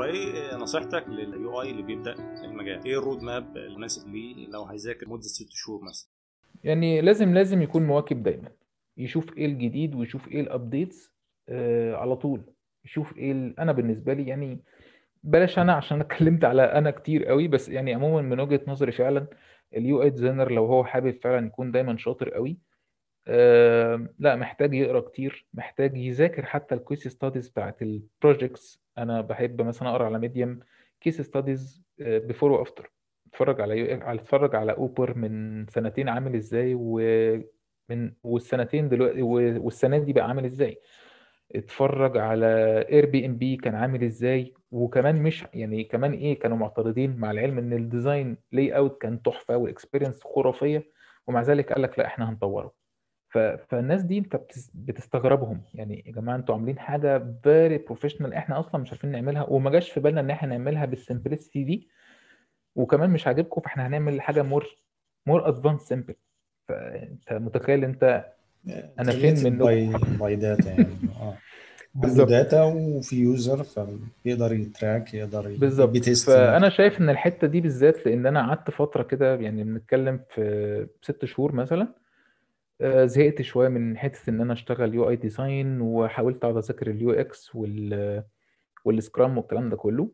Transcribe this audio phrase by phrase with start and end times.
[0.00, 2.14] هو إيه نصيحتك لل UI اللي بيبدأ
[2.44, 6.10] المجال؟ إيه ال roadmap المناسب ليه لو هيذاكر مدة ست شهور مثلا؟
[6.64, 8.48] يعني لازم لازم يكون مواكب دايما
[8.96, 11.12] يشوف إيه الجديد ويشوف إيه ال updates
[11.48, 12.42] آه على طول
[12.84, 13.60] يشوف إيه ال...
[13.60, 14.60] أنا بالنسبة لي يعني
[15.22, 19.26] بلاش أنا عشان اتكلمت على أنا كتير قوي بس يعني عموما من وجهة نظري فعلا
[19.76, 22.58] ال UI designer لو هو حابب فعلا يكون دايما شاطر قوي
[23.28, 29.20] آه لا محتاج يقرأ كتير محتاج يذاكر حتى ال case studies بتاعت ال projects أنا
[29.20, 30.60] بحب مثلا أقرأ على Medium
[31.00, 32.92] case studies before و after
[33.28, 40.12] أتفرج على على أتفرج على Uber من سنتين عامل إزاي ومن والسنتين دلوقتي والسنة دي
[40.12, 40.80] بقى عامل إزاي.
[41.54, 42.46] أتفرج على
[42.92, 44.54] Airbnb كان عامل إزاي.
[44.70, 49.56] وكمان مش يعني كمان إيه كانوا معترضين مع العلم إن ال design layout كان تحفة
[49.56, 50.90] وال experience خرافية.
[51.26, 52.79] ومع ذلك قال لك لا إحنا هنطوره.
[53.30, 53.38] ف...
[53.38, 54.70] فالناس دي انت بتس...
[54.74, 55.60] بتستغربهم.
[55.74, 59.90] يعني يا جماعة أنتوا عاملين حاجة very professional إحنا أصلا مش عارفين نعملها وما جاش
[59.90, 61.88] في بالنا ان إحنا نعملها بال simplicity دي
[62.76, 64.66] وكمان مش عاجبكم فاحنا هنعمل حاجة more
[65.26, 66.14] more advanced simple
[66.68, 68.24] فانت متخيل انت
[68.98, 70.86] أنا فين منكم؟ by by data يعني.
[71.20, 71.36] آه.
[72.04, 75.96] عنده data وفي user فبيقدر ي track يقدر بالظبط.
[76.26, 81.24] فأنا شايف إن الحتة دي بالذات لأن أنا قعدت فترة كده يعني بنتكلم في ست
[81.24, 81.88] شهور مثلا
[82.80, 87.54] آه، زهقت شوية من حتة إن أنا أشتغل UI design وحاولت أقعد أذاكر ال UX
[87.54, 88.24] وال
[88.84, 90.10] وال scrum والكلام ده كله.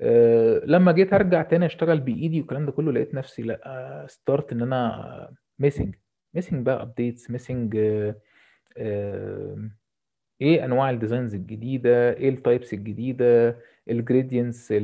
[0.00, 4.62] آه، لما جيت أرجع تاني أشتغل بإيدي والكلام ده كله لقيت نفسي لأ start إن
[4.62, 5.94] أنا missing
[6.34, 7.76] missing بقى updates missing
[10.40, 13.58] إيه أنواع ال designs الجديدة إيه ال types الجديدة
[13.90, 14.74] ال gradients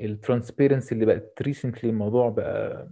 [0.00, 2.88] ال transparency اللي بقت recently الموضوع بقى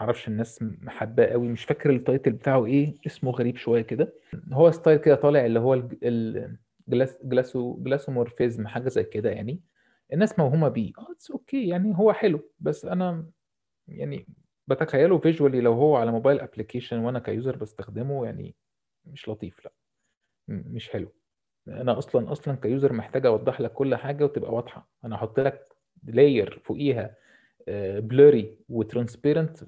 [0.00, 4.12] معرفش الناس محباه قوي مش فاكر ال title بتاعه إيه اسمه غريب شوية كده.
[4.52, 9.60] هو style كده طالع اللي هو ال glass glasso glassomorphism حاجة زي كده يعني.
[10.12, 10.92] الناس موهومة بيه.
[10.98, 12.50] آه it's okay يعني هو حلو.
[12.60, 13.26] بس أنا
[13.88, 14.26] يعني
[14.66, 18.54] بتخيله visually لو هو على mobile application وأنا ك user بستخدمه يعني
[19.04, 19.72] مش لطيف لأ.
[20.48, 21.12] مش حلو.
[21.68, 24.88] أنا أصلا أصلا ك user محتاج أوضح لك كل حاجة وتبقى واضحة.
[25.04, 25.64] أنا أحط لك
[26.04, 27.16] layer فوقيها
[28.00, 29.58] blurry و transparent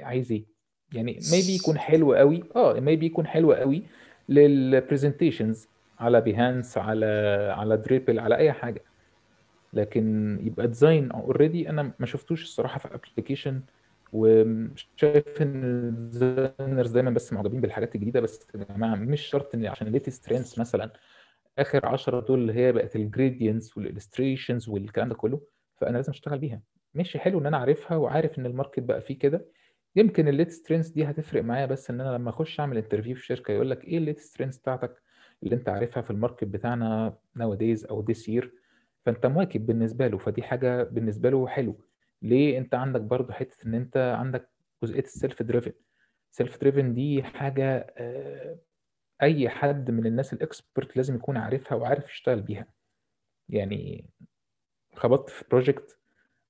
[0.00, 0.44] عايز إيه؟
[0.92, 3.82] يعني maybe يكون حلو قوي آه maybe يكون حلو قوي
[4.28, 7.06] لل presentations على Behance على
[7.56, 8.82] على Dribbble على أي حاجة.
[9.72, 13.60] لكن يبقى design already أنا ما شفتوش الصراحة في application
[14.12, 18.20] وشايف إن ال designers دايما بس معجبين بالحاجات الجديدة.
[18.20, 20.90] بس يا جماعة مش شرط إن عشان ال latest trends مثلا
[21.58, 25.40] آخر 10 دول اللي هي بقت ال gradients وال illustrations والكلام ده كله
[25.76, 26.60] فأنا لازم أشتغل بيها.
[26.94, 29.46] ماشي حلو إن أنا عارفها وعارف إن ال market بقى فيه كده.
[29.96, 33.24] يمكن ال latest trends دي هتفرق معايا بس إن أنا لما أخش أعمل interview في
[33.26, 35.02] شركة يقول لك إيه ال latest trends بتاعتك
[35.42, 37.52] اللي أنت عارفها في ال market بتاعنا now
[37.90, 38.54] أو this year
[39.06, 41.84] فأنت مواكب بالنسبة له فدي حاجة بالنسبة له حلو.
[42.22, 44.50] ليه؟ أنت عندك برضو حتة إن أنت عندك
[44.82, 45.72] جزئية ال self-driven
[46.30, 48.58] self-driven دي حاجة آه،
[49.22, 52.66] أي حد من الناس ال expert لازم يكون عارفها وعارف يشتغل بيها.
[53.48, 54.10] يعني
[54.96, 55.98] خبطت في project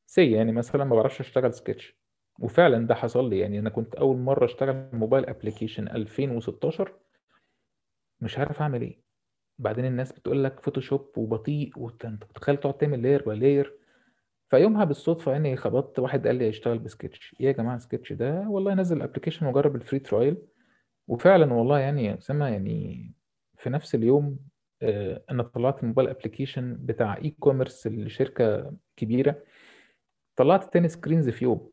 [0.06, 1.97] c يعني مثلا ما بعرفش أشتغل سكتش.
[2.41, 6.92] وفعلا ده حصل لي يعني أنا كنت أول مرة أشتغل mobile application 2016
[8.20, 9.00] مش عارف أعمل إيه.
[9.59, 13.75] بعدين الناس بتقول لك Photoshop وبطيء وانت متخيل تقعد تعمل layer ب layer
[14.50, 17.34] فيومها بالصدفة يعني خبطت واحد قال لي هيشتغل بسكتش.
[17.41, 20.37] إيه يا جماعة سكتش ده والله نزل ال application وجرب ال free trial
[21.09, 23.12] وفعلا والله يعني يا أسامة يعني
[23.59, 24.38] في نفس اليوم
[24.82, 29.36] آه، أنا طلعت mobile application بتاع e-commerce لشركة كبيرة.
[30.37, 31.71] طلعت 10 screens في يوم.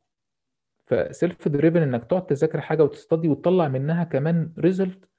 [0.88, 5.09] ف self-driven إنك تقعد تذاكر حاجة وت study وتطلع منها كمان result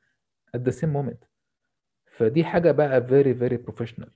[0.55, 1.25] at the same moment
[2.17, 4.11] فدي حاجة بقى very very professional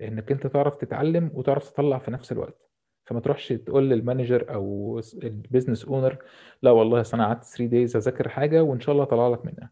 [0.00, 2.70] إنك أنت تعرف تتعلم وتعرف تطلع في نفس الوقت.
[3.06, 6.24] فما تروحش تقول لل manager أو ال business owner
[6.62, 9.70] لا والله أنا قعدت 3 days أذاكر حاجة وإن شاء الله أطلع لك منها.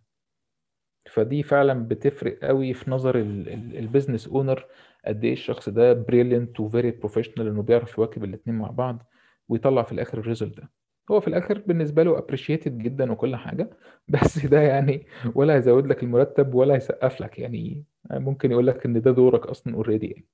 [1.11, 4.67] فدي فعلا بتفرق قوي في نظر ال business owner
[5.07, 9.11] قد إيه الشخص ده brilliant و very professional إنه بيعرف يواكب الاثنين مع بعض
[9.49, 10.71] ويطلع في الآخر ال result ده.
[11.11, 13.71] هو في الآخر بالنسبة له appreciated جدا وكل حاجة
[14.09, 19.03] بس ده يعني ولا هيزود لك المرتب ولا هيسقف لك يعني ممكن يقول لك إن
[19.03, 20.27] ده دورك أصلا already يعني.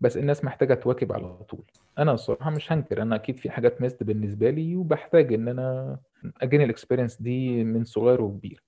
[0.00, 1.64] بس الناس محتاجة تواكب على طول.
[1.98, 5.98] أنا الصراحة مش هنكر أنا أكيد في حاجات missed بالنسبة لي وبحتاج إن أنا
[6.42, 8.64] gain ال experience دي من صغير وكبير.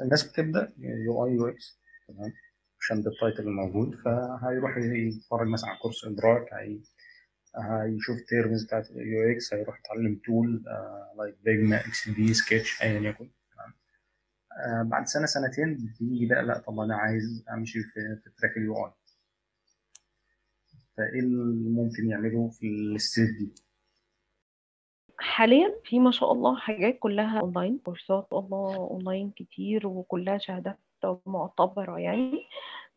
[0.00, 2.32] الناس بتبدأ UI UX تمام؟
[2.82, 6.80] عشان ده ال title الموجود فهيروح يتفرج مثلا على course إدراك هي
[7.56, 10.64] هيشوف terms بتاعت ال UX هيروح يتعلم tool
[11.18, 13.30] like Figma XD Sketch ايا يكن.
[14.66, 18.86] آه، بعد سنة سنتين بيجي بقى لا طب أنا عايز أمشي في, في track ال
[18.86, 18.92] UI
[20.96, 23.54] فإيه اللي ممكن يعملوه في ال state دي؟
[25.18, 30.78] حاليا في ما شاء الله حاجات كلها اونلاين كورسات الله اونلاين كتير وكلها شهادات
[31.26, 32.46] معتبرة يعني.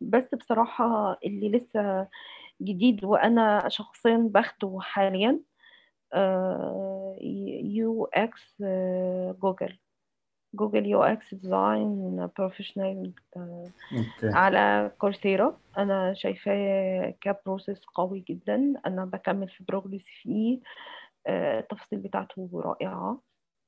[0.02, 2.07] بس بصراحة اللي لسه
[2.62, 5.40] جديد وأنا شخصيا باخده حاليا
[7.62, 9.78] UX Google.
[10.54, 13.68] Google UX design professional okay.
[14.24, 15.58] على Coursera.
[15.78, 18.74] أنا شايفاه ك process قوي جدا.
[18.86, 20.60] أنا بكمل في progress فيه
[21.28, 23.22] آه، التفاصيل بتاعته رائعة.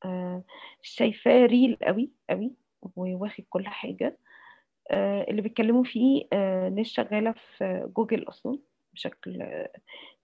[0.06, 0.44] آه،
[0.82, 2.52] شايفاه ريل قوي قوي
[2.96, 4.08] وواخد كل حاجة.
[4.08, 4.27] آه،
[5.30, 8.60] اللي بيتكلموا فيه آه، ناس شغالة في جوجل أصلا
[8.94, 9.72] بشكل آه،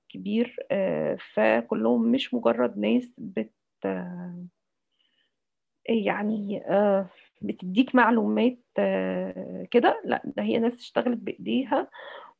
[0.09, 3.53] كبير آه، فكلهم مش مجرد ناس بت
[3.85, 4.45] آه،
[5.89, 7.09] يعني آه،
[7.41, 10.01] بتديك معلومات آه، كده.
[10.05, 11.89] لا ده هي ناس اشتغلت بإيديها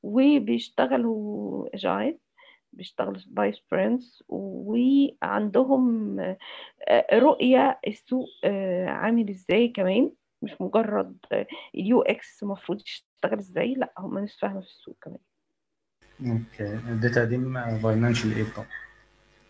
[0.03, 2.19] وبيشتغلوا agile
[2.73, 6.37] بيشتغلوا ف sprints وعندهم آه،
[7.13, 10.11] رؤية السوق آه، عامل إزاي كمان.
[10.43, 11.17] مش مجرد
[11.75, 15.19] ال UX المفروض يشتغل إزاي؟ لأ هم ناس فاهمة في السوق كمان.
[16.21, 16.79] okay.
[16.89, 18.67] اديت تقديم financial aid طبعا.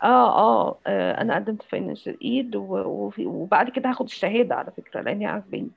[0.02, 0.78] آه آه.
[0.86, 5.70] آه، أنا قدمت financial aid وبعد كده هاخد الشهادة على فكرة لأن هي عاجباني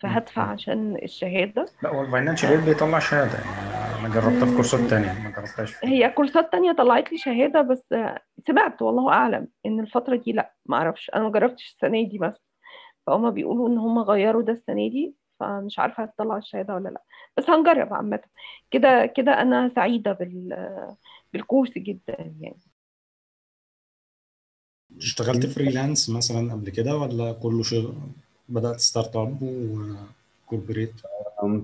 [0.00, 1.66] فهدفع عشان الشهادة.
[1.82, 3.38] لا هو ال financial aid بيطلع شهادة.
[3.38, 7.92] يعني أنا جربتها في كورسات تانية ما جربتهاش هي كورسات تانية طلعت لي شهادة بس
[7.92, 11.10] آه، سمعت والله أعلم إن الفترة دي لأ ما أعرفش.
[11.14, 12.40] أنا ما جربتش السنة دي بس
[13.06, 17.02] فهم بيقولوا إن هم غيروا ده السنة دي فمش عارفة هتطلع الشهادة ولا لأ.
[17.36, 18.20] بس هنجرب عامة.
[18.70, 20.48] كده كده أنا سعيدة بال
[21.32, 22.60] بالكورس جدا يعني.
[24.98, 27.94] اشتغلت freelance مثلا قبل كده ولا كله شغل
[28.48, 30.94] بدأت startup و corporate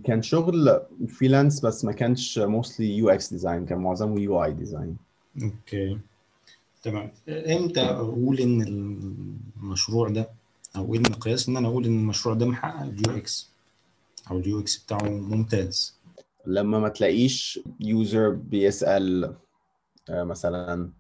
[0.05, 0.81] كان شغل
[1.19, 4.97] freelance بس ما كانش mostly UX design كان معظمه UI design
[5.43, 5.99] okay.
[6.83, 7.11] تمام.
[7.29, 8.63] إمتى أقول إن
[9.63, 10.31] المشروع ده
[10.77, 13.51] أو إيه المقياس ان أنا أقول ان المشروع ده محقق اليو إكس
[14.31, 16.01] أو اليو إكس بتاعه ممتاز
[16.47, 19.35] لما ما تلاقيش user بيسأل
[20.11, 20.91] آه، مثلا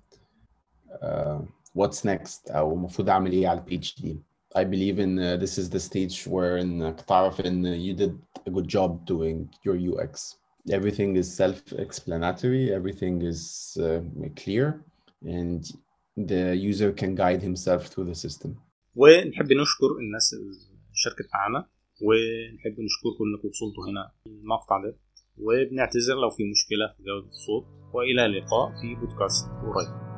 [1.02, 1.44] آه،
[1.78, 4.16] what's next أو المفروض اعمل إيه على البيج دي
[4.52, 8.12] I believe in uh, this is the stage where انك تعرف ان you did
[8.48, 10.36] a good job doing your UX
[10.70, 13.40] everything is self-explanatory everything is
[13.80, 14.00] uh,
[14.42, 14.82] clear
[15.24, 15.72] and
[16.16, 18.50] the user can guide himself through the system
[18.94, 20.54] ونحب نشكر الناس اللي
[20.94, 21.68] شاركت معانا
[22.02, 24.96] ونحب نشكركم انكم وصلتوا هنا المقطع ده.
[25.38, 27.64] وبنعتذر لو في مشكلة في جودة الصوت
[27.94, 30.09] وإلى اللقاء في بودكاست قريب.